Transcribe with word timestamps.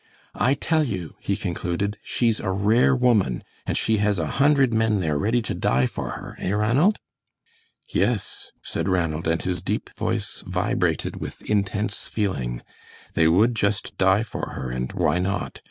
"I 0.33 0.55
tell 0.55 0.83
you," 0.83 1.13
he 1.19 1.37
concluded, 1.37 1.99
"she's 2.01 2.39
a 2.39 2.49
rare 2.49 2.95
woman, 2.95 3.43
and 3.67 3.77
she 3.77 3.97
has 3.97 4.17
a 4.17 4.25
hundred 4.41 4.73
men 4.73 4.99
there 4.99 5.15
ready 5.15 5.43
to 5.43 5.53
die 5.53 5.85
for 5.85 6.09
her, 6.17 6.35
eh, 6.39 6.51
Ranald?" 6.53 6.97
"Yes," 7.93 8.49
said 8.63 8.89
Ranald, 8.89 9.27
and 9.27 9.43
his 9.43 9.61
deep 9.61 9.91
voice 9.93 10.43
vibrated 10.47 11.17
with 11.21 11.43
intense 11.47 12.09
feeling. 12.09 12.63
"They 13.13 13.27
would 13.27 13.55
just 13.55 13.95
die 13.99 14.23
for 14.23 14.53
her, 14.53 14.71
and 14.71 14.91
why 14.93 15.19
not? 15.19 15.59